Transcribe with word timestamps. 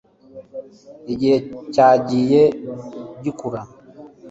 Igihe 1.13 1.37
cyagiye 1.73 2.41
gikura 3.23 3.61